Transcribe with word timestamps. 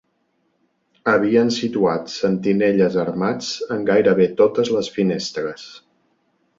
Havien 1.11 1.51
situat 1.57 2.09
sentinelles 2.15 2.99
armats 3.05 3.53
en 3.77 3.87
gairebé 3.93 4.31
totes 4.45 4.77
les 4.79 4.93
finestres 4.99 5.73